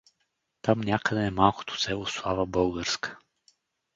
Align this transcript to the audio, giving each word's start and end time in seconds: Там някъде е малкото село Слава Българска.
Там 0.61 0.79
някъде 0.81 1.25
е 1.25 1.31
малкото 1.31 1.79
село 1.79 2.05
Слава 2.05 2.45
Българска. 2.45 3.17